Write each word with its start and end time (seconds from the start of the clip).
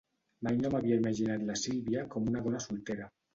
Mai 0.45 0.55
no 0.61 0.71
m'havia 0.75 0.97
imaginat 1.01 1.45
la 1.51 1.59
Sílvia 1.65 2.07
com 2.17 2.27
una 2.33 2.43
dona 2.49 2.63
soltera. 2.67 3.09